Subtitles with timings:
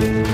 [0.00, 0.29] bienvenue euh,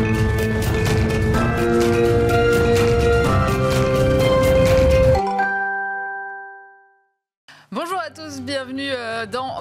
[9.32, 9.60] dans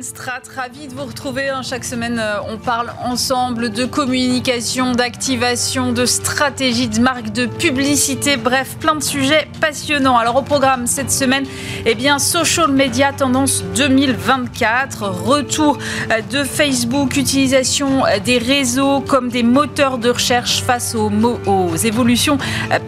[0.00, 0.42] Strat.
[0.54, 1.48] Ravi de vous retrouver.
[1.48, 1.62] Hein.
[1.62, 8.36] Chaque semaine, euh, on parle ensemble de communication, d'activation, de stratégie de marque, de publicité.
[8.36, 10.16] Bref, plein de sujets passionnants.
[10.16, 11.44] Alors, au programme cette semaine,
[11.86, 15.02] eh bien, social media tendance 2024.
[15.08, 15.78] Retour
[16.10, 21.10] euh, de Facebook, utilisation des réseaux comme des moteurs de recherche face aux,
[21.46, 22.38] aux évolutions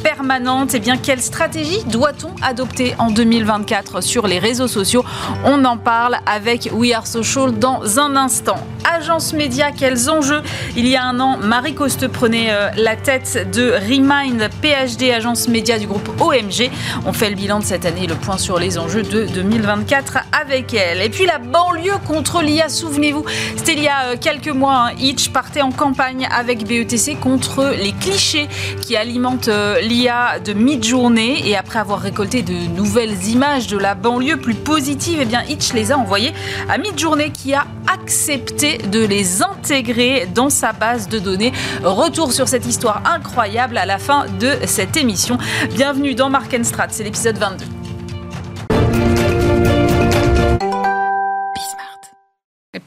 [0.02, 0.74] permanentes.
[0.74, 5.04] Eh bien, quelle stratégie doit-on adopter en 2024 sur les réseaux sociaux?
[5.44, 8.56] On en parle avec We Are Social dans un instant.
[8.84, 10.42] Agence média, quels enjeux
[10.76, 15.48] Il y a un an, Marie Coste prenait euh, la tête de Remind PhD, agence
[15.48, 16.70] média du groupe OMG.
[17.04, 20.72] On fait le bilan de cette année, le point sur les enjeux de 2024 avec
[20.72, 21.02] elle.
[21.02, 23.24] Et puis la banlieue contre l'IA, souvenez-vous,
[23.56, 27.74] c'était il y a euh, quelques mois, hein, Itch partait en campagne avec BETC contre
[27.78, 28.48] les clichés
[28.80, 31.46] qui alimentent euh, l'IA de mi-journée.
[31.46, 35.42] Et après avoir récolté de nouvelles images de la banlieue plus positives, et eh bien
[35.48, 36.32] Itch les a envoyés
[36.68, 41.52] à Midjourney qui a accepté de les intégrer dans sa base de données.
[41.82, 45.38] Retour sur cette histoire incroyable à la fin de cette émission.
[45.74, 46.30] Bienvenue dans
[46.62, 47.79] Strat, c'est l'épisode 22.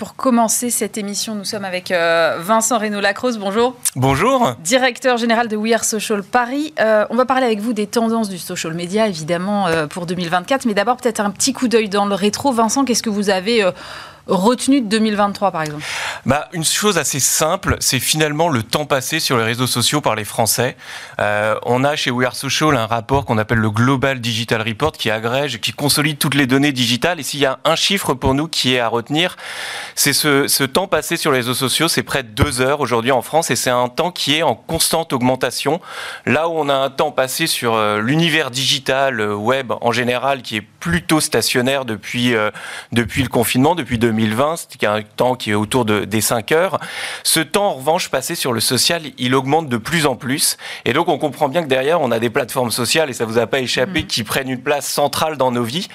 [0.04, 3.38] Pour commencer cette émission, nous sommes avec euh, Vincent Reynaud-Lacrosse.
[3.38, 3.74] Bonjour.
[3.96, 4.54] Bonjour.
[4.62, 6.74] Directeur général de We Are Social Paris.
[6.82, 10.66] Euh, on va parler avec vous des tendances du social media, évidemment, euh, pour 2024.
[10.66, 12.52] Mais d'abord, peut-être un petit coup d'œil dans le rétro.
[12.52, 13.66] Vincent, qu'est-ce que vous avez
[14.28, 15.84] retenu de 2023 par exemple?
[16.26, 20.16] Bah, Une chose assez simple, c'est finalement le temps passé sur les réseaux sociaux par
[20.16, 20.76] les Français.
[21.20, 24.94] Euh, on a chez We Are Social un rapport qu'on appelle le Global Digital Report
[24.94, 27.20] qui agrège, qui consolide toutes les données digitales.
[27.20, 29.38] Et s'il y a un chiffre pour nous qui est à retenir,
[29.96, 33.22] c'est ce, temps passé sur les réseaux sociaux, c'est près de deux heures aujourd'hui en
[33.22, 35.80] France et c'est un temps qui est en constante augmentation.
[36.26, 40.42] Là où on a un temps passé sur euh, l'univers digital, euh, web en général,
[40.42, 42.34] qui est plutôt stationnaire depuis,
[42.92, 46.52] depuis le confinement, depuis 2020, 2020, c'était un temps qui est autour de, des 5
[46.52, 46.80] heures.
[47.24, 50.58] Ce temps, en revanche, passé sur le social, il augmente de plus en plus.
[50.86, 53.40] Et donc, on comprend bien que derrière, on a des plateformes sociales, et ça vous
[53.40, 54.08] a pas échappé, mm.
[54.08, 55.88] qui prennent une place centrale dans nos vies.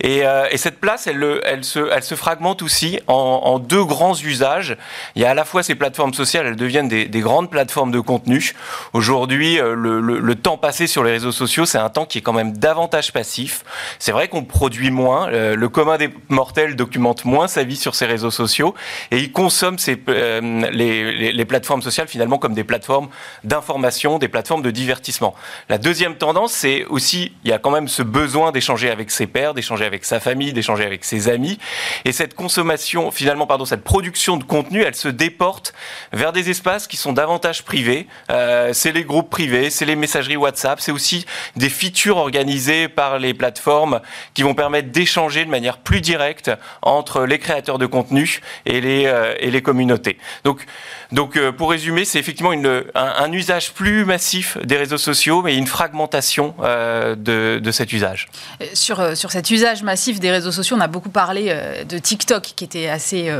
[0.00, 3.84] Et, euh, et cette place, elle, elle, se, elle se fragmente aussi en, en, deux
[3.84, 4.76] grands usages.
[5.14, 7.90] Il y a à la fois ces plateformes sociales, elles deviennent des, des grandes plateformes
[7.90, 8.54] de contenu.
[8.94, 12.18] Aujourd'hui, euh, le, le, le, temps passé sur les réseaux sociaux, c'est un temps qui
[12.18, 13.64] est quand même davantage passif.
[13.98, 15.28] C'est vrai qu'on produit moins.
[15.28, 18.74] Le, le commun des mortels documente moins sa vie sur ces réseaux sociaux
[19.10, 19.32] et ils
[19.66, 23.08] consomment ces, euh, les, plateformes sociales finalement comme des plateformes
[23.44, 25.34] d'information, des plateformes de divertissement.
[25.68, 29.26] La deuxième tendance, c'est aussi, il y a quand même ce besoin d'échanger avec ses
[29.26, 31.58] pairs, d'échanger avec sa famille, d'échanger avec ses amis.
[32.04, 35.72] Et cette consommation, finalement, pardon, cette production de contenu, elle se déporte
[36.12, 38.06] vers des espaces qui sont davantage privés.
[38.30, 43.18] Euh, c'est les groupes privés, c'est les messageries WhatsApp, c'est aussi des features organisées par
[43.18, 44.00] les plateformes
[44.34, 46.50] qui vont permettre d'échanger de manière plus directe
[46.82, 50.18] entre les créateurs de contenu et les, euh, et les communautés.
[50.44, 50.64] Donc,
[51.12, 55.56] donc euh, pour résumer, c'est effectivement une, un, usage plus massif des réseaux sociaux, mais
[55.56, 58.28] une fragmentation euh, de, de, cet usage.
[58.74, 61.54] Sur, sur cet usage massif des réseaux sociaux, on a beaucoup parlé
[61.88, 63.30] de TikTok, qui était assez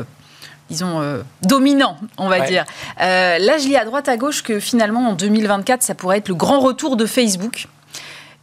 [0.68, 2.64] disons, dominant, on va dire.
[2.98, 6.34] là, je lis à droite, à gauche que finalement, en 2024, ça pourrait être le
[6.34, 7.68] grand retour de Facebook.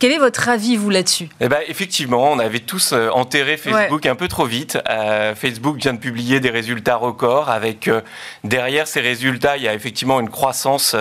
[0.03, 1.30] Quel est votre avis, vous, là-dessus?
[1.40, 4.78] Eh ben, Effectivement, on avait tous euh, enterré Facebook un peu trop vite.
[4.90, 8.02] Euh, Facebook vient de publier des résultats records avec euh,
[8.44, 10.94] derrière ces résultats, il y a effectivement une croissance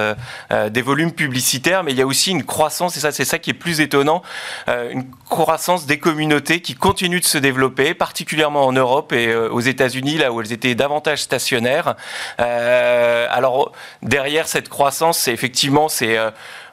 [0.71, 3.51] des volumes publicitaires, mais il y a aussi une croissance, et ça c'est ça qui
[3.51, 4.23] est plus étonnant,
[4.69, 10.19] une croissance des communautés qui continuent de se développer, particulièrement en Europe et aux États-Unis,
[10.19, 11.97] là où elles étaient davantage stationnaires.
[12.39, 16.17] alors derrière cette croissance, c'est effectivement c'est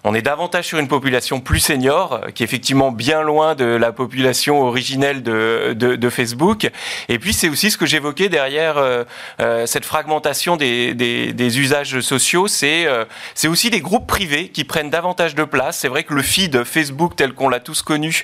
[0.04, 3.92] on est davantage sur une population plus senior, qui est effectivement bien loin de la
[3.92, 6.70] population originelle de, Facebook.
[7.10, 9.04] Et puis c'est aussi ce que j'évoquais derrière euh,
[9.42, 13.06] euh, cette fragmentation des, usages sociaux, c'est euh,
[13.36, 15.78] c'est aussi des groupes privés qui prennent davantage de place.
[15.78, 18.24] C'est vrai que le feed Facebook tel qu'on l'a tous connu,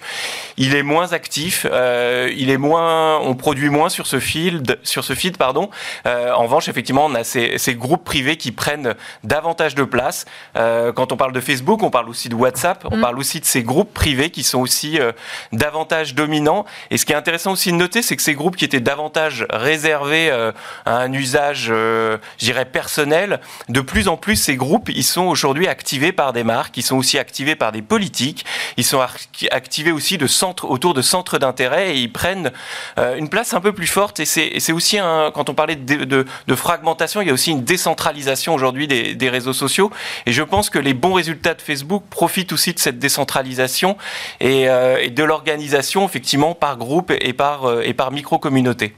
[0.58, 5.14] il est moins actif, il est moins, on produit moins sur ce feed, sur ce
[5.14, 5.70] feed pardon.
[6.06, 10.26] en revanche, effectivement, on a ces, ces groupes privés qui prennent davantage de place.
[10.54, 13.02] quand on parle de Facebook Facebook, on parle aussi de WhatsApp, on mm.
[13.02, 15.00] parle aussi de ces groupes privés qui sont aussi
[15.52, 16.64] davantage dominants.
[16.92, 19.48] Et ce qui est intéressant aussi de noter, c'est que ces groupes qui étaient davantage
[19.50, 20.30] réservés
[20.86, 25.68] à un usage, je dirais, personnel, de plus en plus, ces groupes, ils sont aujourd'hui
[25.68, 28.46] activés par des marques, ils sont aussi activés par des politiques,
[28.78, 29.02] ils sont
[29.50, 32.52] activés aussi de centres, autour de centres d'intérêt et ils prennent
[32.98, 34.20] une place un peu plus forte.
[34.20, 37.64] Et c'est aussi, un, quand on parlait de, de, fragmentation, il y a aussi une
[37.64, 39.92] décentralisation aujourd'hui des, des, réseaux sociaux.
[40.28, 43.98] Et je pense que les bons résultats Facebook profitent aussi de cette décentralisation
[44.40, 44.64] et,
[45.02, 48.94] et de l'organisation, effectivement, par groupe et par, et par micro-communauté.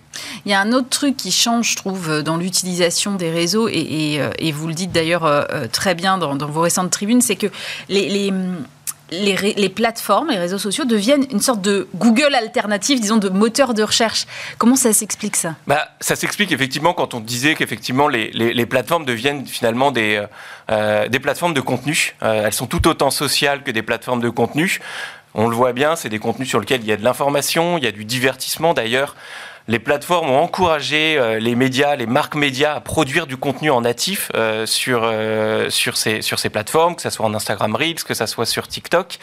[0.45, 3.73] Il y a un autre truc qui change, je trouve, dans l'utilisation des réseaux, et,
[3.73, 7.47] et, et vous le dites d'ailleurs euh, très bien dans, vos récentes tribunes, c'est que
[7.89, 8.31] les
[9.09, 13.83] les, plateformes, les réseaux sociaux deviennent une sorte de Google alternative, disons, de moteur de
[13.83, 14.25] recherche.
[14.57, 15.55] Comment ça s'explique ça?
[15.65, 20.23] Bah, Ça s'explique effectivement quand on disait qu'effectivement les, les, plateformes deviennent finalement des,
[20.69, 22.15] euh, des plateformes de contenu.
[22.23, 24.79] Euh, elles sont tout autant sociales que des plateformes de contenu.
[25.33, 27.83] On le voit bien, c'est des contenus sur lesquels il y a de l'information, il
[27.83, 29.15] y a du divertissement d'ailleurs
[29.67, 33.81] les plateformes ont encouragé euh, les médias, les marques médias à produire du contenu en
[33.81, 38.03] natif euh, sur, euh, sur, ces, sur ces plateformes, que ce soit en Instagram Reels,
[38.03, 39.17] que ce soit sur TikTok.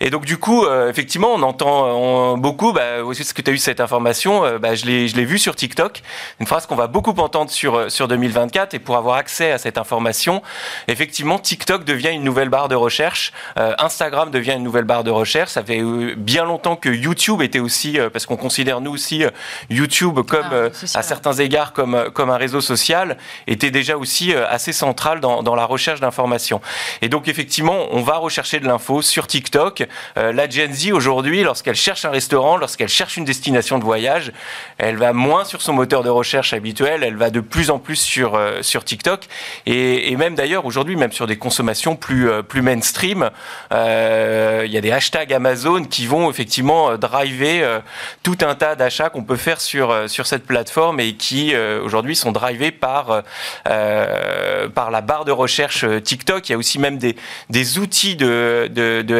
[0.00, 3.58] Et donc, du coup, effectivement, on entend beaucoup, bah, aussi ce que tu as eu
[3.58, 6.02] cette information, bah, je l'ai vu sur TikTok,
[6.40, 8.74] une phrase qu'on va beaucoup entendre sur, sur 2024.
[8.74, 10.42] Et pour avoir accès à cette information,
[10.86, 15.50] effectivement, TikTok devient une nouvelle barre de recherche, Instagram devient une nouvelle barre de recherche.
[15.50, 15.82] Ça fait
[16.16, 19.24] bien longtemps que YouTube était aussi, parce qu'on considère nous aussi
[19.70, 23.16] YouTube, comme ah, euh, à certains égards comme, euh, comme un réseau social,
[23.46, 26.60] était déjà aussi euh, assez central dans, dans la recherche d'informations.
[27.02, 29.86] Et donc effectivement, on va rechercher de l'info sur TikTok.
[30.16, 34.32] la Gen Z aujourd'hui, lorsqu'elle cherche un restaurant, lorsqu'elle cherche une destination de voyage,
[34.78, 37.96] elle va moins sur son moteur de recherche habituel, elle va de plus en plus
[37.96, 39.26] sur, sur TikTok.
[39.66, 43.30] Et, et même d'ailleurs aujourd'hui, même sur des consommations plus, plus mainstream,
[43.70, 47.82] il y a des hashtags Amazon qui vont effectivement driver
[48.22, 51.82] tout un tas d'achats qu'on peut faire sur, euh, sur cette plateforme et qui euh,
[51.82, 53.22] aujourd'hui sont drivés par,
[53.68, 56.48] euh, par la barre de recherche TikTok.
[56.48, 58.70] Il y a aussi même des, outils de,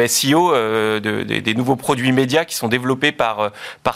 [0.07, 3.51] SEO, de, des nouveaux produits médias qui sont développés par,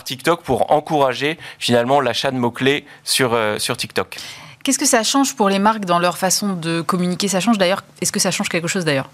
[0.05, 3.37] TikTok pour encourager finalement l'achat de mots-clés sur
[3.77, 4.17] TikTok.
[4.63, 7.27] Qu'est-ce que ça change pour les marques dans leur façon de communiquer?
[7.27, 9.09] Ça change d'ailleurs Est-ce que ça change quelque chose d'ailleurs?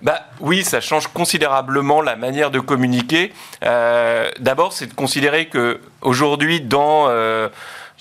[0.00, 3.32] Bah, Oui, ça change considérablement la manière de communiquer.
[3.64, 7.48] Euh, D'abord, c'est de considérer que aujourd'hui, dans euh,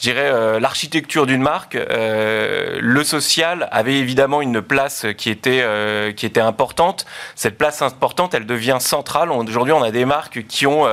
[0.01, 5.61] je dirais, euh, l'architecture d'une marque, euh, le social avait évidemment une place qui était,
[5.61, 7.05] euh, qui était importante.
[7.35, 9.29] Cette place importante, elle devient centrale.
[9.29, 10.87] Aujourd'hui, on a des marques qui ont,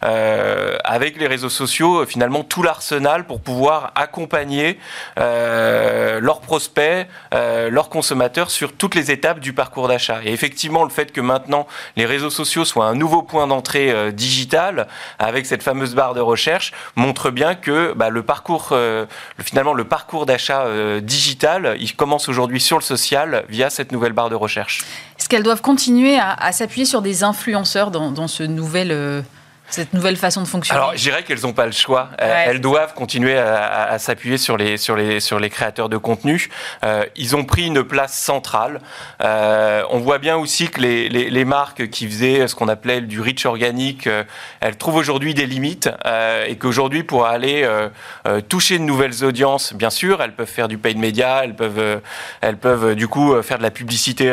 [0.00, 4.78] avec les réseaux sociaux, finalement tout l'arsenal pour pouvoir accompagner
[5.16, 10.20] leurs prospects, leurs consommateurs sur toutes les étapes du parcours d'achat.
[10.24, 11.66] Et effectivement, le fait que maintenant
[11.96, 14.88] les réseaux sociaux soient un nouveau point d'entrée digital,
[15.18, 19.06] avec cette fameuse barre de recherche, montre bien que bah, le parcours euh,
[19.42, 24.12] finalement, le parcours d'achat euh, digital, il commence aujourd'hui sur le social via cette nouvelle
[24.12, 24.84] barre de recherche.
[25.18, 29.22] Est-ce qu'elles doivent continuer à, s'appuyer sur des influenceurs dans, dans ce nouvel euh,
[29.68, 32.10] cette nouvelle façon de fonctionner Alors, je dirais qu'elles n'ont pas le choix.
[32.18, 36.48] Elles doivent continuer à, s'appuyer sur les, sur, les, sur les créateurs de contenu.
[36.84, 38.80] Euh, ils ont pris une place centrale.
[39.22, 43.00] Euh, on voit bien aussi que les, les, les, marques qui faisaient ce qu'on appelait
[43.00, 44.24] du reach organique, euh,
[44.60, 49.72] elles trouvent aujourd'hui des limites euh, et qu'aujourd'hui, pour aller euh, toucher de nouvelles audiences,
[49.72, 52.00] bien sûr, elles peuvent faire du paid media, elles peuvent,
[52.40, 54.32] elles peuvent du coup faire de la publicité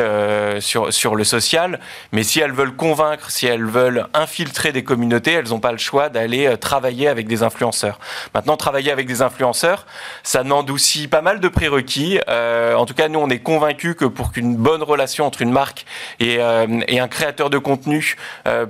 [0.60, 1.80] sur, sur le social.
[2.12, 5.78] Mais si elles veulent convaincre, si elles veulent infiltrer des communautés, elles n'ont pas le
[5.78, 8.00] choix d'aller euh, travailler avec des influenceurs.
[8.34, 9.86] Maintenant, travailler avec des influenceurs,
[10.24, 12.20] ça demande aussi pas mal de prérequis.
[12.28, 15.52] Euh, en tout cas, nous, on est convaincus que pour qu'une bonne relation entre une
[15.52, 15.86] marque
[16.20, 16.68] et, euh,
[17.04, 18.16] un créateur de contenu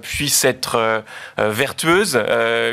[0.01, 1.03] puisse être
[1.37, 2.19] vertueuse,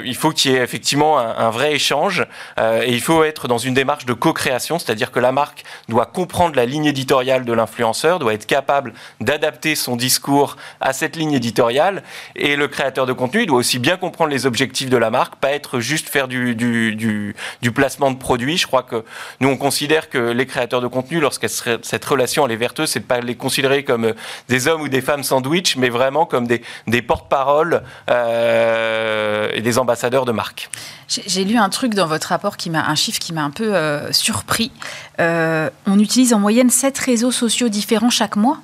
[0.04, 2.24] il faut qu'il y ait effectivement un, un vrai échange
[2.58, 6.56] et il faut être dans une démarche de co-création, c'est-à-dire que la marque doit comprendre
[6.56, 12.02] la ligne éditoriale de l'influenceur, doit être capable d'adapter son discours à cette ligne éditoriale
[12.36, 15.52] et le créateur de contenu doit aussi bien comprendre les objectifs de la marque, pas
[15.52, 17.34] être juste faire du,
[17.74, 18.56] placement de produits.
[18.56, 19.04] Je crois que
[19.40, 23.00] nous, on considère que les créateurs de contenu, lorsque cette relation elle est vertueuse, c'est
[23.00, 24.14] de pas les considérer comme
[24.48, 30.24] des hommes ou des femmes sandwich, mais vraiment comme des, porte-paroles euh, et des ambassadeurs
[30.24, 30.70] de marque.
[31.08, 33.74] J'ai lu un truc dans votre rapport qui m'a un chiffre qui m'a un peu
[33.74, 34.70] euh, surpris.
[35.18, 38.58] Euh, on utilise en moyenne 7 réseaux sociaux différents chaque mois?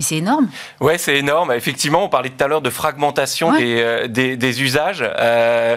[0.00, 0.48] C'est énorme.
[0.80, 1.52] Ouais, c'est énorme.
[1.52, 5.04] Effectivement, on parlait tout à l'heure de fragmentation des, euh, des, des, usages.
[5.06, 5.76] Euh,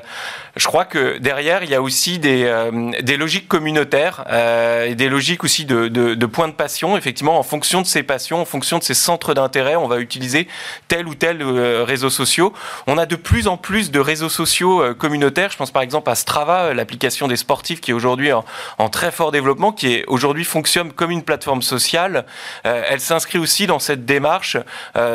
[0.56, 5.10] je crois que derrière, il y a aussi des, euh, logiques communautaires euh, et des
[5.10, 6.96] logiques aussi de, points de passion.
[6.96, 10.48] Effectivement, en fonction de ces passions, en fonction de ces centres d'intérêt, on va utiliser
[10.88, 12.50] tel ou tel euh, réseau social.
[12.86, 15.50] On a de plus en plus de réseaux sociaux communautaires.
[15.50, 18.46] Je pense par exemple à Strava, l'application des sportifs qui est aujourd'hui en,
[18.78, 22.26] en, très fort développement, qui aujourd'hui fonctionne comme une plateforme sociale.
[22.64, 24.58] elle s'inscrit aussi dans cette démarche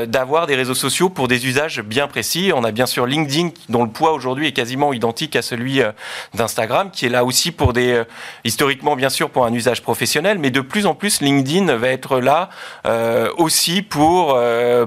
[0.06, 2.52] d'avoir des réseaux sociaux pour des usages bien précis.
[2.54, 5.92] On a bien sûr LinkedIn dont le poids aujourd'hui est quasiment identique à celui euh,
[6.34, 8.04] d'Instagram, qui est là aussi pour des, euh,
[8.44, 12.20] historiquement bien sûr pour un usage professionnel, mais de plus en plus LinkedIn va être
[12.20, 12.50] là
[12.86, 14.38] euh, aussi pour,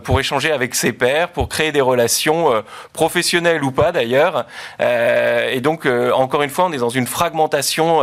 [0.03, 4.45] pour échanger avec ses pairs, pour créer des relations professionnelles ou pas d'ailleurs.
[4.79, 8.01] Et donc encore une fois, on est dans une fragmentation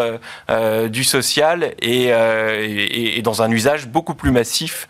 [0.89, 4.89] du social et, et, et, dans un usage beaucoup plus massif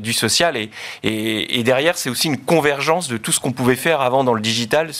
[0.00, 0.56] du social.
[0.56, 0.70] Et,
[1.02, 4.40] et derrière, c'est aussi une convergence de tout ce qu'on pouvait faire avant dans le
[4.40, 4.90] digital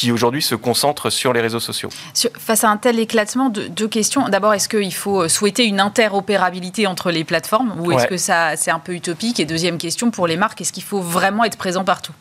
[0.00, 1.90] qui aujourd'hui se concentre sur les réseaux sociaux.
[2.38, 4.30] Face à un tel éclatement, deux, deux questions.
[4.30, 8.70] D'abord, est-ce qu'il faut souhaiter une interopérabilité entre les plateformes ou est-ce que ça c'est
[8.70, 9.40] un peu utopique?
[9.40, 12.14] Et deuxième question pour les marques, est-ce qu'il faut vraiment être présent partout?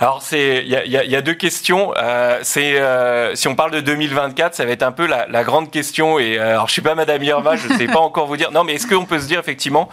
[0.00, 1.92] Alors il y, y, y, a deux questions.
[1.98, 5.44] Euh, c'est euh, si on parle de 2024, ça va être un peu la, la
[5.44, 6.18] grande question.
[6.18, 8.50] Et euh, alors je suis pas Madame Irma, je ne sais pas encore vous dire.
[8.50, 9.90] Non, mais est-ce qu'on peut se dire effectivement,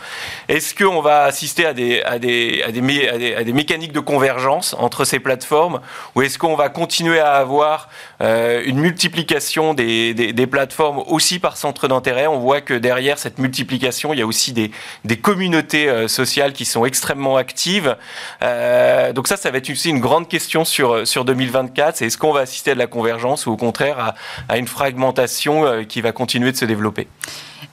[0.48, 3.92] est-ce qu'on va assister à des à des, à des à des à des mécaniques
[3.92, 5.82] de convergence entre ces plateformes
[6.16, 7.90] ou est-ce qu'on va continuer à avoir
[8.22, 12.28] euh, une multiplication des, des, plateformes aussi par centre d'intérêt.
[12.28, 14.72] On voit que derrière cette multiplication, il y a aussi des,
[15.06, 17.96] des communautés euh, sociales qui sont extrêmement actives.
[18.42, 21.98] Euh, donc ça, ça va être aussi une grande question sur, sur 2024.
[21.98, 24.14] C'est est-ce qu'on va assister à de la convergence ou au contraire
[24.50, 27.08] à, une fragmentation qui va continuer de se développer?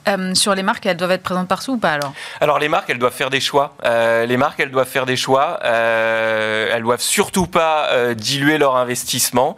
[0.07, 2.89] Euh, sur les marques, elles doivent être présentes partout ou pas alors Alors les marques,
[2.89, 3.75] elles doivent faire des choix.
[3.85, 5.59] Euh, les marques, elles doivent faire des choix.
[5.63, 9.57] Euh, elles doivent surtout pas diluer leur investissement.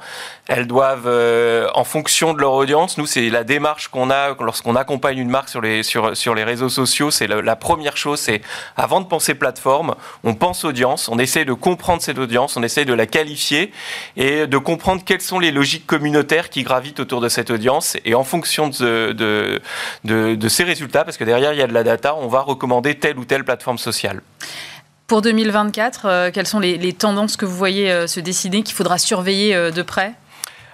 [0.49, 4.75] Elles doivent, euh, en fonction de leur audience, nous c'est la démarche qu'on a lorsqu'on
[4.75, 7.11] accompagne une marque sur les sur sur les réseaux sociaux.
[7.11, 8.41] C'est la, première chose, c'est
[8.75, 9.95] avant de penser plateforme,
[10.25, 13.71] on pense audience, on essaie de comprendre cette audience, on essaie de la qualifier
[14.17, 17.95] et de comprendre quelles sont les logiques communautaires qui gravitent autour de cette audience.
[18.03, 19.61] Et en fonction de, de,
[20.03, 22.95] de, ces résultats, parce que derrière il y a de la data, on va recommander
[22.95, 24.21] telle ou telle plateforme sociale.
[25.07, 28.97] Pour 2024, euh, quelles sont les, tendances que vous voyez euh, se dessiner, qu'il faudra
[28.97, 30.15] surveiller de près?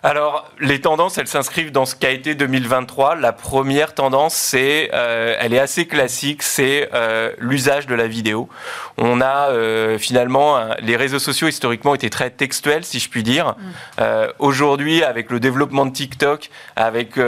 [0.02, 3.16] Alors, les tendances, elles s'inscrivent dans ce qu'a été 2023.
[3.16, 8.48] La première tendance, c'est, euh, elle est assez classique, c'est euh, l'usage de la vidéo.
[8.98, 13.56] On a euh, finalement, les réseaux sociaux historiquement étaient très textuels, si je puis dire.
[13.98, 14.04] Mm.
[14.40, 17.20] Aujourd'hui, avec le développement de TikTok, avec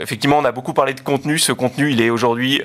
[0.00, 1.38] effectivement, on a beaucoup parlé de contenu.
[1.38, 2.62] Ce contenu, il est aujourd'hui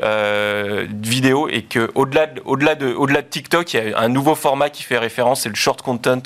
[0.89, 4.35] vidéo et que au-delà de, au-delà de, au-delà de TikTok, il y a un nouveau
[4.35, 6.21] format qui fait référence, c'est le short content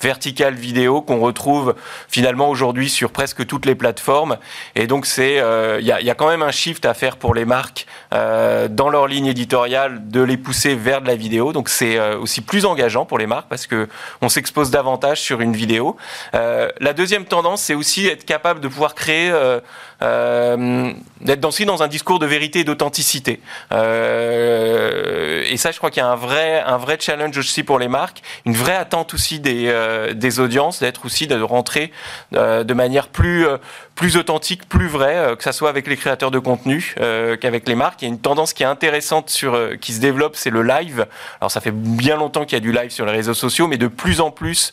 [0.00, 1.74] vertical vidéo qu'on retrouve
[2.08, 4.38] finalement aujourd'hui sur presque toutes les plateformes.
[4.74, 7.44] Et donc c'est, il euh, y, a, quand même un shift à faire pour les
[7.44, 11.52] marques euh, dans leur ligne éditoriale de les pousser vers de la vidéo.
[11.52, 13.88] Donc c'est euh, aussi plus engageant pour les marques parce que
[14.22, 15.96] on s'expose davantage sur une vidéo.
[16.34, 19.60] Euh, la deuxième tendance, c'est aussi être capable de pouvoir créer euh,
[20.02, 20.92] euh,
[21.22, 23.40] d'être aussi dans un discours de vérité et d'authenticité.
[23.72, 27.78] Euh, et ça, je crois qu'il y a un vrai, un vrai challenge aussi pour
[27.78, 32.15] les marques, une vraie attente aussi des, euh, des audiences, d'être aussi de rentrer euh,
[32.32, 33.58] de manière plus euh,
[33.94, 36.94] plus authentique, plus vraie, euh, que ça soit avec les créateurs de contenu
[37.40, 38.02] qu'avec les marques.
[38.02, 41.06] Il y a une tendance qui est intéressante sur qui se développe, c'est le live.
[41.40, 43.78] Alors ça fait bien longtemps qu'il y a du live sur les réseaux sociaux, mais
[43.78, 44.72] de plus en plus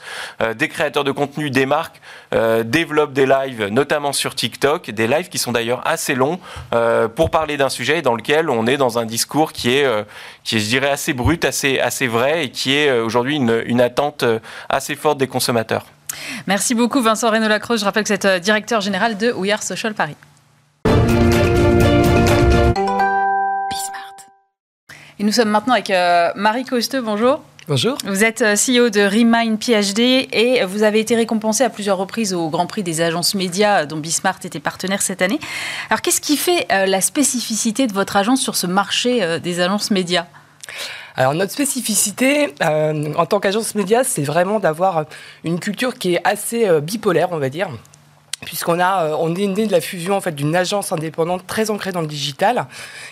[0.56, 2.02] des créateurs de contenu, des marques
[2.66, 6.40] développent des lives, notamment sur TikTok, des lives qui sont d'ailleurs assez longs
[6.74, 10.04] euh, pour parler d'un sujet dans lequel on est dans un discours qui est, euh,
[10.44, 13.82] qui je dirais, assez brut, assez, assez vrai et qui est euh, aujourd'hui une, une
[13.82, 15.86] attente euh, assez forte des consommateurs.
[16.48, 17.78] Merci beaucoup Vincent Renaud Lacroix.
[17.78, 20.16] Je rappelle que vous êtes directeur général de We Are Social Paris.
[25.20, 27.02] Et nous sommes maintenant avec euh, Marie Costeux.
[27.02, 27.42] Bonjour.
[27.68, 27.98] Bonjour.
[28.04, 32.50] Vous êtes CEO de Remind PhD et vous avez été récompensé à plusieurs reprises au
[32.50, 35.40] Grand Prix des agences médias dont Bismart était partenaire cette année.
[35.90, 39.62] Alors qu'est-ce qui fait euh, la spécificité de votre agence sur ce marché euh, des
[39.62, 40.26] agences médias?
[41.16, 45.06] Alors notre spécificité euh, en tant qu'agence média, c'est vraiment d'avoir
[45.44, 47.70] une culture qui est assez euh, bipolaire, on va dire
[48.46, 51.70] puisqu'on a, euh, on est né de la fusion en fait d'une agence indépendante très
[51.70, 52.68] ancrée dans le digital,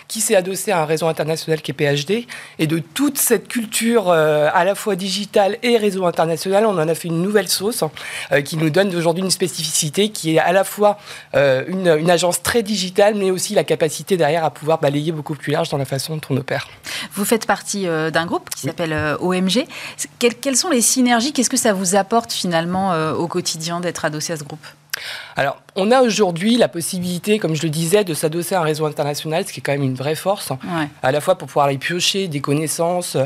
[0.08, 2.26] qui s'est adossée à un réseau international qui est PhD,
[2.58, 6.88] et de toute cette culture euh, à la fois digitale et réseau international, on en
[6.88, 7.84] a fait une nouvelle sauce
[8.30, 10.98] euh, qui nous donne aujourd'hui une spécificité qui est à la fois
[11.34, 15.34] euh, une, une, agence très digitale, mais aussi la capacité derrière à pouvoir balayer beaucoup
[15.34, 16.68] plus large dans la façon dont on opère.
[17.14, 18.70] Vous faites partie d'un groupe qui oui.
[18.70, 19.66] s'appelle OMG.
[20.18, 21.32] Quelles, sont les synergies?
[21.32, 24.66] Qu'est-ce que ça vous apporte finalement au quotidien d'être adossé à ce groupe?
[25.36, 28.84] Alors, on a aujourd'hui la possibilité, comme je le disais, de s'adosser à un réseau
[28.84, 30.52] international, ce qui est quand même une vraie force,
[31.02, 33.16] à la fois pour pouvoir aller piocher des connaissances,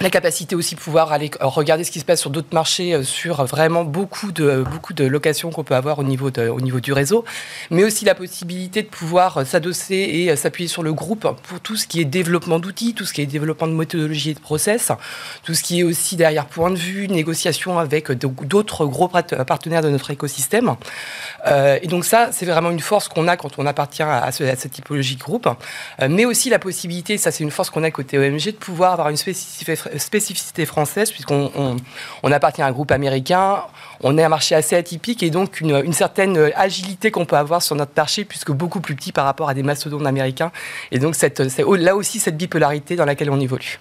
[0.00, 3.02] la capacité aussi de pouvoir aller regarder ce qui se passe sur d'autres marchés, euh,
[3.02, 6.92] sur vraiment beaucoup de, beaucoup de locations qu'on peut avoir au niveau, au niveau du
[6.92, 7.24] réseau,
[7.70, 11.60] mais aussi la possibilité de pouvoir euh, s'adosser et euh, s'appuyer sur le groupe pour
[11.60, 14.40] tout ce qui est développement d'outils, tout ce qui est développement de méthodologie et de
[14.40, 14.92] process,
[15.44, 19.88] tout ce qui est aussi derrière point de vue, négociation avec d'autres gros partenaires de
[19.88, 20.76] notre écosystème.
[21.46, 25.16] et donc ça, c'est vraiment une force qu'on a quand on appartient à, cette typologie
[25.16, 25.48] de groupe,
[26.08, 29.08] mais aussi la possibilité, ça c'est une force qu'on a côté OMG, de pouvoir avoir
[29.08, 31.76] une spécificité spécificité française, puisqu'on
[32.22, 33.62] on, appartient à un groupe américain,
[34.02, 37.76] on est un marché assez atypique et donc une, certaine agilité qu'on peut avoir sur
[37.76, 40.52] notre marché, puisque beaucoup plus petit par rapport à des mastodontes américains.
[40.90, 43.78] Et donc cette, là aussi cette bipolarité dans laquelle on évolue.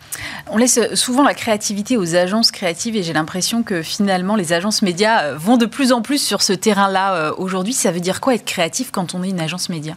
[0.50, 4.82] On laisse souvent la créativité aux agences créatives et j'ai l'impression que finalement les agences
[4.82, 7.74] médias vont de plus en plus sur ce terrain-là euh, aujourd'hui.
[7.74, 9.96] Ça veut dire quoi être créatif quand on est une agence média?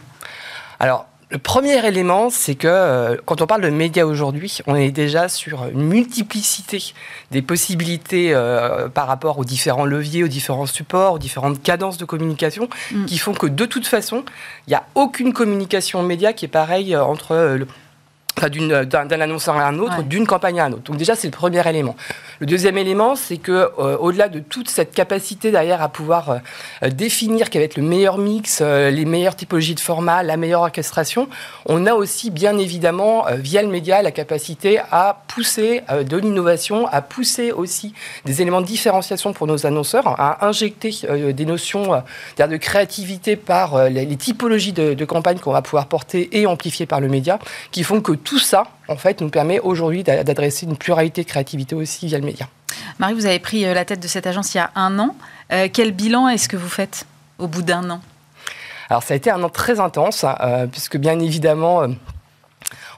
[0.79, 4.89] Alors, le premier élément, c'est que euh, quand on parle de médias aujourd'hui, on est
[4.89, 6.93] déjà sur une multiplicité
[7.29, 12.05] des possibilités euh, par rapport aux différents leviers, aux différents supports, aux différentes cadences de
[12.05, 13.05] communication, mm.
[13.05, 14.23] qui font que de toute façon,
[14.65, 17.67] il n'y a aucune communication média qui est pareille euh, entre le
[18.47, 20.83] d'un annonceur à un autre, d'une campagne à un autre.
[20.83, 21.95] Donc déjà, c'est le premier élément.
[22.39, 26.39] Le deuxième élément, c'est que euh, au-delà de toute cette capacité derrière à pouvoir
[26.83, 30.37] euh, définir quel va être le meilleur mix, euh, les meilleures typologies de format, la
[30.37, 31.27] meilleure orchestration,
[31.65, 37.01] on a aussi bien évidemment via le média la capacité à pousser de l'innovation, à
[37.01, 37.93] pousser aussi
[38.25, 40.95] des éléments de différenciation pour nos annonceurs, à injecter
[41.33, 42.01] des notions
[42.37, 47.01] de créativité par les, typologies de, de campagnes qu'on va pouvoir porter et amplifier par
[47.01, 47.39] le média,
[47.71, 51.73] qui font que tout ça, en fait, nous permet aujourd'hui d'adresser une pluralité de créativité
[51.73, 52.47] aussi via le média.
[52.99, 55.15] Marie, vous avez pris euh, la tête de cette agence il y a un an.
[55.51, 57.05] Euh, quel bilan est-ce que vous faites
[57.39, 58.01] au bout d'un an?
[58.89, 61.87] Alors, ça a été un an très intense, euh, puisque bien évidemment,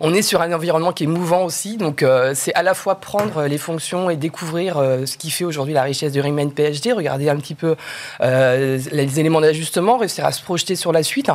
[0.04, 2.96] on est sur un environnement qui est mouvant aussi, donc euh, c'est à la fois
[2.96, 6.92] prendre les fonctions et découvrir euh, ce qui fait aujourd'hui la richesse du Remain PhD,
[6.92, 7.76] regarder un petit peu
[8.22, 11.30] euh, les éléments d'ajustement, réussir à se projeter sur la suite.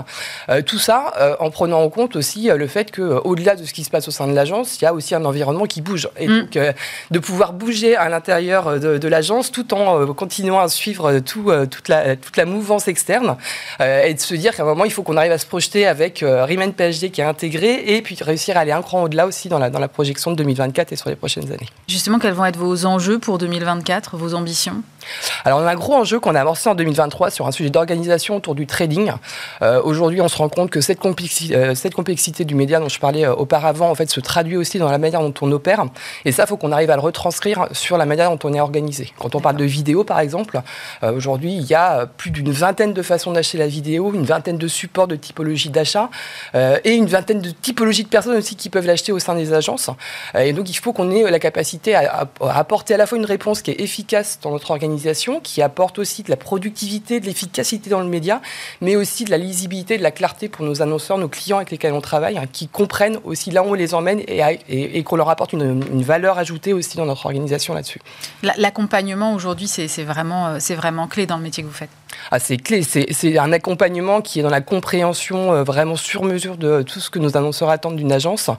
[0.67, 4.09] tout ça en prenant en compte aussi le fait qu'au-delà de ce qui se passe
[4.09, 6.09] au sein de l'agence, il y a aussi un environnement qui bouge.
[6.19, 6.41] Et mm.
[6.41, 6.59] donc
[7.11, 12.17] de pouvoir bouger à l'intérieur de, l'agence tout en continuant à suivre tout, toute, la,
[12.17, 13.37] toute la mouvance externe
[13.81, 16.21] et de se dire qu'à un moment, il faut qu'on arrive à se projeter avec
[16.21, 19.71] Remain PhD qui est intégré et puis réussir aller un cran au-delà aussi dans la,
[19.71, 21.69] dans la projection de 2024 et sur les prochaines années.
[21.89, 24.83] Justement, quels vont être vos enjeux pour 2024, vos ambitions?
[25.45, 28.37] Alors, on a un gros enjeu qu'on a amorcé en 2023 sur un sujet d'organisation
[28.37, 29.13] autour du trading.
[29.63, 32.89] Euh, aujourd'hui, on se rend compte que cette complexité, euh, cette complexité du média dont
[32.89, 35.85] je parlais euh, auparavant, en fait, se traduit aussi dans la manière dont on opère.
[36.25, 38.61] Et ça, il faut qu'on arrive à le retranscrire sur la manière dont on est
[38.61, 39.13] organisé.
[39.19, 40.61] Quand on parle de vidéo, par exemple,
[41.03, 44.69] aujourd'hui, il y a plus d'une vingtaine de façons d'acheter la vidéo, une vingtaine de
[44.69, 46.11] supports de typologie d'achat
[46.55, 49.91] et une vingtaine de typologies de personnes qui peuvent l'acheter au sein des agences.
[50.39, 53.25] et donc, il faut qu'on ait la capacité à, à apporter à la fois une
[53.25, 57.91] réponse qui est efficace dans notre organisation qui apporte aussi de la productivité, de l'efficacité
[57.91, 58.41] dans le média,
[58.81, 61.93] mais aussi de la lisibilité, de la clarté pour nos annonceurs, nos clients avec lesquels
[61.93, 65.53] on travaille, hein, qui comprennent aussi là où on les emmène et, qu'on leur apporte
[65.53, 68.01] une, valeur ajoutée aussi dans notre organisation là-dessus.
[68.57, 71.91] L'accompagnement aujourd'hui, c'est vraiment, euh, vraiment clé dans le métier que vous faites.
[72.31, 76.57] Ah, c'est clé, c'est un accompagnement qui est dans la compréhension euh, vraiment sur mesure
[76.57, 78.51] de tout ce que nos annonceurs attendent d'une agence.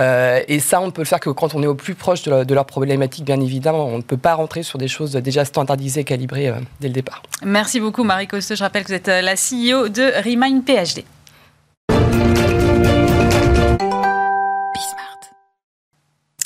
[0.00, 2.44] Euh, et ça, on peut le faire que quand on est au plus proche de,
[2.44, 3.86] de leur problématique, bien évidemment.
[3.86, 7.22] On ne peut pas rentrer sur des choses déjà standardisées, calibrées euh, dès le départ.
[7.42, 8.54] Merci beaucoup, Marie Coste.
[8.54, 11.04] Je rappelle que vous êtes la CEO de Remind PhD.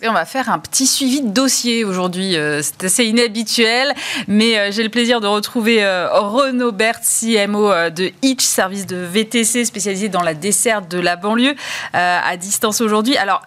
[0.04, 2.34] On va faire un petit suivi de dossier aujourd'hui.
[2.34, 3.94] Euh, c'est assez inhabituel,
[4.26, 8.96] mais euh, j'ai le plaisir de retrouver euh, Renaud Bert, CMO de Hitch, service de
[8.96, 11.54] VTC spécialisé dans la desserte de la banlieue,
[11.92, 13.16] à distance aujourd'hui.
[13.16, 13.42] Alors,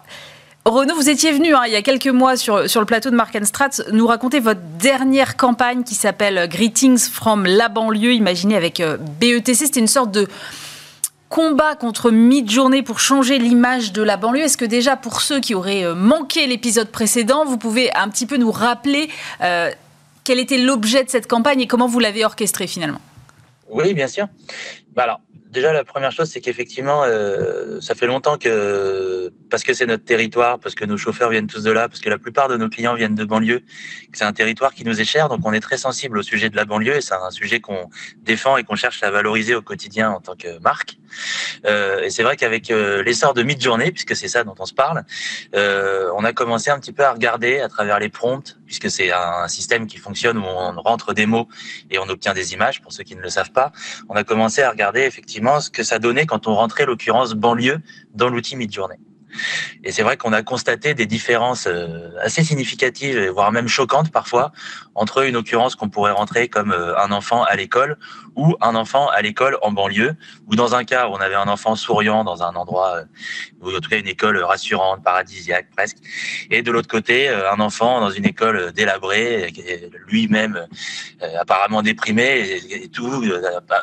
[0.64, 3.16] Renaud, vous étiez venu hein, il y a quelques mois sur, sur le plateau de
[3.16, 8.82] Mark Strat nous raconter votre dernière campagne qui s'appelle Greetings from la banlieue, imaginée avec
[9.20, 9.54] BETC.
[9.54, 10.26] C'était une sorte de
[11.36, 14.44] combat contre mid-journée pour changer l'image de la banlieue.
[14.44, 18.24] Est-ce que déjà pour ceux qui auraient euh, manqué l'épisode précédent, vous pouvez un petit
[18.24, 19.10] peu nous rappeler
[19.42, 19.70] euh,
[20.24, 23.02] quel était l'objet de cette campagne et comment vous l'avez orchestrée finalement?
[23.68, 24.28] Oui, bien sûr.
[24.94, 25.20] Bah alors,
[25.56, 30.04] déjà, la première chose, c'est qu'effectivement, euh, ça fait longtemps que, parce que c'est notre
[30.04, 32.68] territoire, parce que nos chauffeurs viennent tous de là, parce que la plupart de nos
[32.68, 33.62] clients viennent de banlieue,
[34.12, 36.56] c'est un territoire qui nous est cher, donc on est très sensible au sujet de
[36.56, 37.88] la banlieue et c'est un sujet qu'on
[38.18, 40.98] défend et qu'on cherche à valoriser au quotidien en tant que marque.
[41.64, 44.74] Euh, et c'est vrai qu'avec euh, l'essor de mid-journée, puisque c'est ça dont on se
[44.74, 45.04] parle,
[45.54, 49.48] on a commencé un petit peu à regarder à travers les prompts, puisque c'est un
[49.48, 51.48] système qui fonctionne où on rentre des mots
[51.90, 53.72] et on obtient des images, pour ceux qui ne le savent pas,
[54.08, 57.80] on a commencé à regarder effectivement ce que ça donnait quand on rentrait l'occurrence banlieue
[58.14, 58.98] dans l'outil Midjourney.
[59.84, 64.52] Et c'est vrai qu'on a constaté des différences euh, assez significatives, voire même choquantes parfois,
[64.94, 67.98] entre une occurrence qu'on pourrait rentrer comme euh, un enfant à l'école
[68.34, 70.14] ou un enfant à l'école en banlieue,
[70.46, 73.04] ou dans un cas où on avait un enfant souriant dans un endroit, euh,
[73.62, 75.98] ou en tout cas une école rassurante, paradisiaque presque,
[76.50, 79.52] et de l'autre côté, un enfant dans une école délabrée,
[80.06, 80.66] lui-même
[81.40, 83.24] apparemment déprimé, et, tout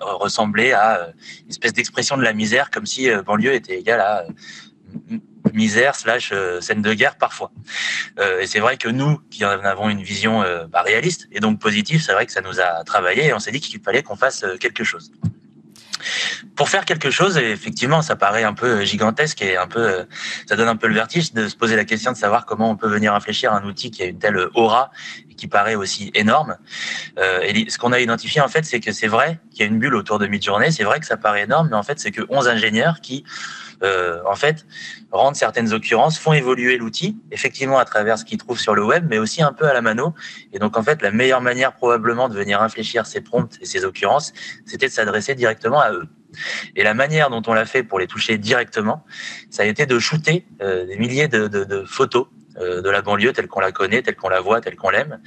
[0.01, 1.09] ressemblait à
[1.43, 4.25] une espèce d'expression de la misère, comme si banlieue était égal à
[5.51, 7.51] misère slash euh, scène de guerre parfois.
[8.19, 11.39] Euh, et c'est vrai que nous, qui en avons une vision euh, bah, réaliste et
[11.39, 14.03] donc positive, c'est vrai que ça nous a travaillé et on s'est dit qu'il fallait
[14.03, 15.11] qu'on fasse quelque chose.
[16.57, 20.05] Pour faire quelque chose, effectivement, ça paraît un peu gigantesque et un peu,
[20.47, 22.75] ça donne un peu le vertige de se poser la question de savoir comment on
[22.75, 24.91] peut venir réfléchir un outil qui a une telle aura
[25.31, 26.57] et qui paraît aussi énorme.
[27.17, 29.79] et ce qu'on a identifié en fait, c'est que c'est vrai qu'il y a une
[29.79, 30.73] bulle autour de Midjourney.
[30.73, 33.23] C'est vrai que ça paraît énorme, mais en fait, c'est que 11 ingénieurs qui
[33.83, 34.65] euh, en fait,
[35.11, 39.05] rendent certaines occurrences, font évoluer l'outil, effectivement à travers ce qu'ils trouvent sur le web,
[39.09, 40.13] mais aussi un peu à la mano.
[40.53, 43.83] Et donc, en fait, la meilleure manière probablement de venir infléchir ces prompts et ces
[43.83, 44.31] occurrences,
[44.65, 46.07] c'était de s'adresser directement à eux.
[46.75, 49.05] Et la manière dont on l'a fait pour les toucher directement,
[49.49, 53.47] ça a été de shooter euh, des milliers de, photos euh, de la banlieue telle
[53.47, 55.19] qu'on la connaît, telle qu'on la voit, telle qu'on l'aime,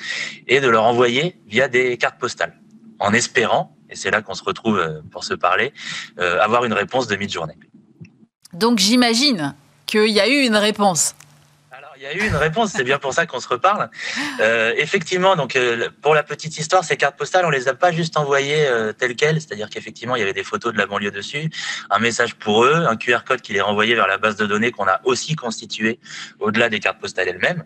[0.49, 2.59] et de leur envoyer via des cartes postales,
[2.99, 5.73] en espérant, et c'est là qu'on se retrouve pour se parler,
[6.19, 7.55] avoir une réponse de mi-journée.
[8.53, 9.55] Donc j'imagine
[9.87, 11.15] qu'il y a eu une réponse.
[11.73, 13.91] Alors il y a eu une réponse, c'est bien pour ça qu'on se reparle.
[14.41, 17.93] Euh, effectivement, donc euh, pour la petite histoire, ces cartes postales, on les a pas
[17.93, 21.11] juste envoyées euh, telles quelles, c'est-à-dire qu'effectivement il y avait des photos de la banlieue
[21.11, 21.51] dessus,
[21.91, 24.71] un message pour eux, un QR code qui les renvoyait vers la base de données
[24.71, 26.01] qu'on a aussi constituée
[26.41, 27.65] au-delà des cartes postales elles-mêmes.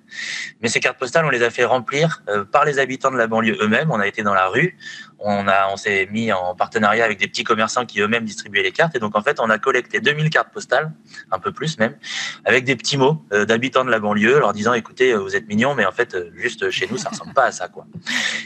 [0.60, 3.58] Mais ces cartes postales, on les a fait remplir par les habitants de la banlieue
[3.60, 3.92] eux-mêmes.
[3.92, 4.76] On a été dans la rue,
[5.20, 8.72] on a, on s'est mis en partenariat avec des petits commerçants qui eux-mêmes distribuaient les
[8.72, 8.96] cartes.
[8.96, 10.92] Et donc, en fait, on a collecté 2000 cartes postales,
[11.30, 11.96] un peu plus même,
[12.44, 15.46] avec des petits mots euh, d'habitants de la banlieue, leur disant, écoutez, euh, vous êtes
[15.46, 17.86] mignons, mais en fait, euh, juste chez nous, ça ressemble pas à ça, quoi.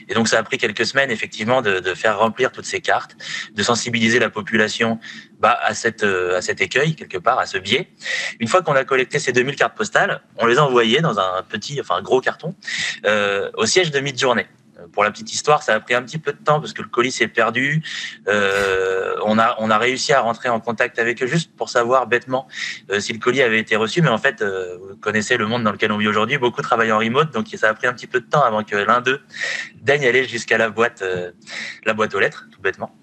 [0.09, 3.17] Et donc, ça a pris quelques semaines, effectivement, de, de faire remplir toutes ces cartes,
[3.53, 4.99] de sensibiliser la population
[5.39, 7.89] bah, à, cette, à cet écueil, quelque part, à ce biais.
[8.41, 11.43] Une fois qu'on a collecté ces 2000 cartes postales, on les a envoyées dans un
[11.49, 12.55] petit, enfin, un gros carton,
[13.07, 14.47] euh, au siège de Mid-Journée
[14.93, 16.89] pour la petite histoire, ça a pris un petit peu de temps parce que le
[16.89, 17.83] colis s'est perdu.
[18.29, 22.07] Euh, on a on a réussi à rentrer en contact avec eux juste pour savoir
[22.07, 22.49] bêtement
[22.91, 24.03] euh, si le colis avait été reçu.
[24.03, 26.39] Mais en fait, euh, vous connaissez le monde dans lequel on vit aujourd'hui.
[26.39, 28.77] Beaucoup travaillent en remote, donc ça a pris un petit peu de temps avant que
[28.77, 29.21] l'un d'eux
[29.81, 31.05] daigne aller jusqu'à la boîte
[31.85, 32.97] la boîte aux lettres, tout bêtement.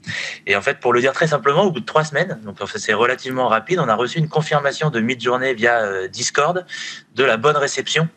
[0.48, 2.94] Et en fait, pour le dire très simplement, au bout de trois semaines, donc c'est
[2.94, 6.66] relativement rapide, on a reçu une confirmation de mid-journée via Discord
[7.15, 8.08] de la bonne réception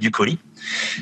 [0.00, 0.38] du colis.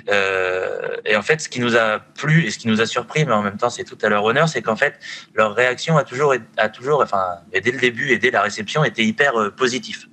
[0.09, 3.25] Euh, et en fait, ce qui nous a plu et ce qui nous a surpris,
[3.25, 4.99] mais en même temps, c'est tout à leur honneur, c'est qu'en fait,
[5.35, 9.05] leur réaction a toujours, a toujours, enfin, dès le début et dès la réception, était
[9.05, 10.09] hyper euh, positif.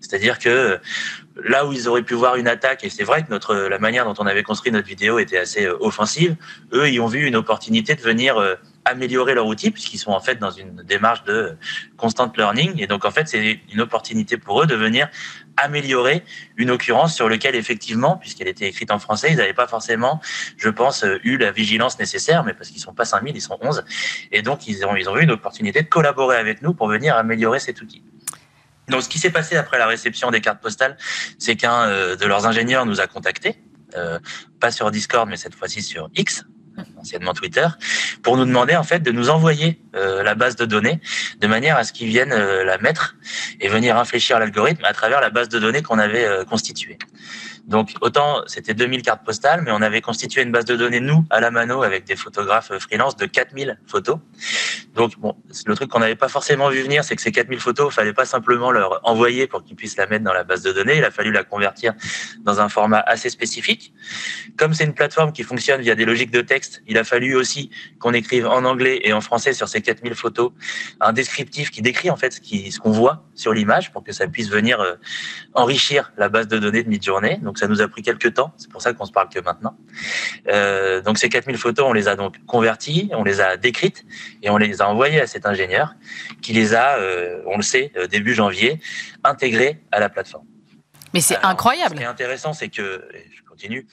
[0.00, 0.78] C'est-à-dire que
[1.44, 4.04] là où ils auraient pu voir une attaque, et c'est vrai que notre, la manière
[4.04, 6.36] dont on avait construit notre vidéo était assez euh, offensive,
[6.72, 8.36] eux, ils ont vu une opportunité de venir
[8.84, 11.56] améliorer leur outil puisqu'ils sont en fait dans une démarche de
[11.96, 15.08] constant learning et donc en fait c'est une opportunité pour eux de venir
[15.56, 16.24] améliorer
[16.56, 20.20] une occurrence sur laquelle effectivement puisqu'elle était écrite en français ils n'avaient pas forcément
[20.56, 23.84] je pense eu la vigilance nécessaire mais parce qu'ils sont pas 5000 ils sont 11
[24.32, 27.16] et donc ils ont ils ont eu une opportunité de collaborer avec nous pour venir
[27.16, 28.02] améliorer cet outil.
[28.88, 30.96] Donc ce qui s'est passé après la réception des cartes postales
[31.38, 33.56] c'est qu'un euh, de leurs ingénieurs nous a contactés
[33.96, 34.18] euh,
[34.60, 36.44] pas sur Discord mais cette fois-ci sur X
[37.00, 37.66] anciennement Twitter,
[38.22, 41.00] pour nous demander en fait de nous envoyer euh, la base de données
[41.38, 43.16] de manière à ce qu'ils viennent euh, la mettre
[43.60, 46.98] et venir infléchir l'algorithme à travers la base de données qu'on avait euh, constituée.
[47.66, 51.24] Donc autant c'était 2000 cartes postales, mais on avait constitué une base de données nous
[51.30, 54.18] à la mano avec des photographes freelance de 4000 photos.
[54.94, 55.36] Donc bon,
[55.66, 58.12] le truc qu'on n'avait pas forcément vu venir, c'est que ces 4000 photos, il fallait
[58.12, 60.96] pas simplement leur envoyer pour qu'ils puissent la mettre dans la base de données.
[60.96, 61.94] Il a fallu la convertir
[62.40, 63.94] dans un format assez spécifique.
[64.56, 67.70] Comme c'est une plateforme qui fonctionne via des logiques de texte, il a fallu aussi
[68.00, 70.50] qu'on écrive en anglais et en français sur ces 4000 photos
[71.00, 74.50] un descriptif qui décrit en fait ce qu'on voit sur l'image pour que ça puisse
[74.50, 74.96] venir euh,
[75.54, 77.38] enrichir la base de données de Midjourney.
[77.38, 79.76] Donc ça nous a pris quelques temps, c'est pour ça qu'on se parle que maintenant.
[80.48, 84.04] Euh, donc ces 4000 photos, on les a donc converties, on les a décrites
[84.42, 85.94] et on les a envoyées à cet ingénieur
[86.42, 88.80] qui les a, euh, on le sait, début janvier,
[89.22, 90.44] intégrées à la plateforme.
[91.14, 91.94] Mais c'est incroyable.
[91.94, 93.86] Ce qui est intéressant, c'est que je continue.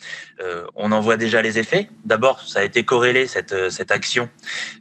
[0.76, 1.90] on en voit déjà les effets.
[2.06, 4.30] D'abord, ça a été corrélé cette cette action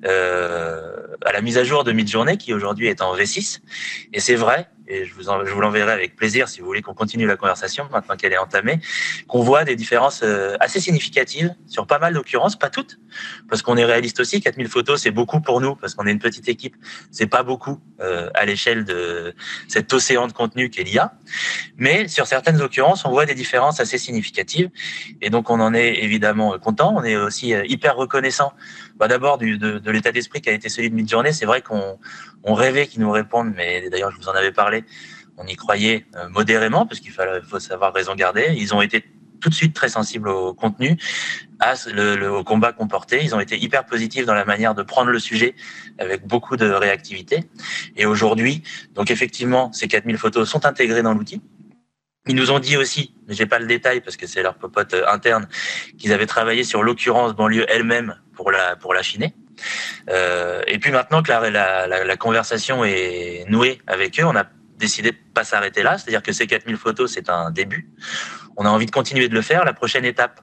[0.04, 3.60] à la mise à jour de Midjourney qui aujourd'hui est en V6.
[4.12, 6.94] Et c'est vrai et je vous, je vous l'enverrai avec plaisir si vous voulez qu'on
[6.94, 8.80] continue la conversation maintenant qu'elle est entamée,
[9.28, 12.98] qu'on voit des différences euh, assez significatives sur pas mal d'occurrences, pas toutes,
[13.48, 14.40] parce qu'on est réaliste aussi.
[14.40, 16.76] 4000 photos, c'est beaucoup pour nous, parce qu'on est une petite équipe.
[17.10, 19.34] C'est pas beaucoup euh, à l'échelle de
[19.68, 21.14] cet océan de contenu qu'est l'IA.
[21.76, 24.70] Mais sur certaines occurrences, on voit des différences assez significatives.
[25.20, 26.94] Et donc, on en est évidemment content.
[26.96, 28.52] On est aussi euh, hyper reconnaissant
[28.96, 31.32] bah d'abord de, de l'état d'esprit qui a été celui de Midjourney.
[31.32, 31.98] C'est vrai qu'on
[32.46, 34.75] on rêvait qu'ils nous répondent, mais d'ailleurs je vous en avais parlé,
[35.36, 38.54] on y croyait euh, modérément parce qu'il faut savoir raison garder.
[38.56, 39.04] Ils ont été
[39.40, 40.96] tout de suite très sensibles au contenu,
[42.30, 43.22] au combat qu'on portait.
[43.22, 45.54] Ils ont été hyper positifs dans la manière de prendre le sujet
[45.98, 47.44] avec beaucoup de réactivité.
[47.96, 48.62] Et aujourd'hui,
[48.94, 51.42] donc effectivement, ces 4000 photos sont intégrées dans l'outil.
[52.28, 54.94] Ils nous ont dit aussi, mais j'ai pas le détail parce que c'est leur popote
[54.94, 55.46] euh, interne,
[55.96, 59.32] qu'ils avaient travaillé sur l'occurrence banlieue elle-même pour la pour l'affiner.
[60.10, 64.44] Euh, et puis maintenant que la, la, conversation est nouée avec eux, on a
[64.78, 67.90] décidé de pas s'arrêter là, c'est-à-dire que ces 4000 photos, c'est un début.
[68.56, 69.64] On a envie de continuer de le faire.
[69.64, 70.40] La prochaine étape,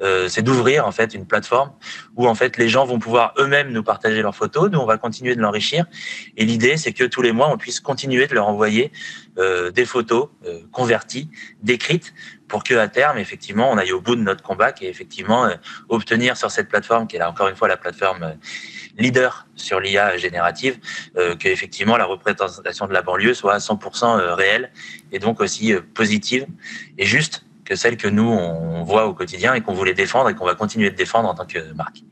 [0.00, 1.72] euh, c'est d'ouvrir en fait une plateforme
[2.16, 4.70] où en fait les gens vont pouvoir eux-mêmes nous partager leurs photos.
[4.70, 5.84] Nous, on va continuer de l'enrichir.
[6.38, 8.92] Et l'idée, c'est que tous les mois, on puisse continuer de leur envoyer
[9.38, 11.30] euh, des photos euh, converties,
[11.62, 12.14] décrites,
[12.50, 15.46] pour que à terme, effectivement, on aille au bout de notre combat, qui est effectivement
[15.46, 15.54] euh,
[15.88, 18.34] obtenir sur cette plateforme, qui est là encore une fois la plateforme euh,
[18.98, 20.78] leader sur l'IA générative,
[21.16, 24.70] euh, que effectivement la représentation de la banlieue soit à 100% euh, réelle
[25.12, 26.46] et donc aussi euh, positive
[26.98, 30.34] et juste que celle que nous on voit au quotidien et qu'on voulait défendre et
[30.34, 32.02] qu'on va continuer de défendre en tant que marque.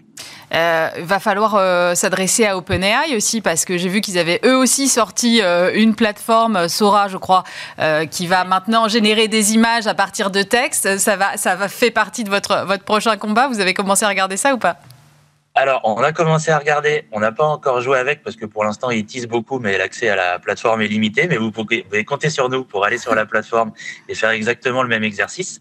[0.54, 4.56] Euh, va falloir euh, s'adresser à OpenAI aussi parce que j'ai vu qu'ils avaient eux
[4.56, 7.42] aussi sorti euh, une plateforme Sora, je crois,
[7.80, 10.96] euh, qui va maintenant générer des images à partir de textes.
[10.98, 13.48] Ça va, ça va fait partie de votre votre prochain combat.
[13.48, 14.76] Vous avez commencé à regarder ça ou pas?
[15.58, 17.04] Alors, on a commencé à regarder.
[17.10, 20.08] On n'a pas encore joué avec parce que pour l'instant, ils teasent beaucoup, mais l'accès
[20.08, 21.26] à la plateforme est limité.
[21.26, 23.72] Mais vous pouvez, compter sur nous pour aller sur la plateforme
[24.08, 25.60] et faire exactement le même exercice.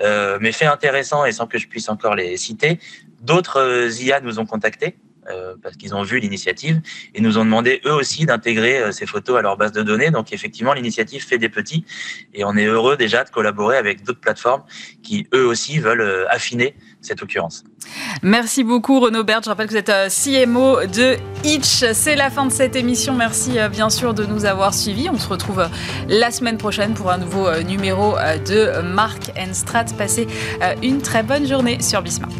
[0.00, 2.78] Euh, mais fait intéressant et sans que je puisse encore les citer,
[3.22, 4.96] d'autres euh, IA nous ont contactés.
[5.30, 6.82] Euh, parce qu'ils ont vu l'initiative
[7.14, 10.10] et nous ont demandé eux aussi d'intégrer euh, ces photos à leur base de données.
[10.10, 11.86] Donc effectivement, l'initiative fait des petits
[12.34, 14.62] et on est heureux déjà de collaborer avec d'autres plateformes
[15.02, 17.64] qui eux aussi veulent euh, affiner cette occurrence.
[18.22, 19.40] Merci beaucoup Renaud Bert.
[19.42, 21.84] Je rappelle que vous êtes CMO de Itch.
[21.92, 23.14] C'est la fin de cette émission.
[23.14, 25.08] Merci bien sûr de nous avoir suivis.
[25.10, 25.68] On se retrouve
[26.08, 29.84] la semaine prochaine pour un nouveau numéro de Marc Strat.
[29.98, 30.26] Passez
[30.82, 32.30] une très bonne journée sur Bismart.